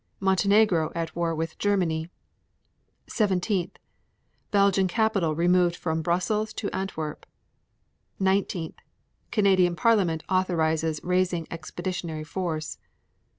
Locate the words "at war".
0.95-1.35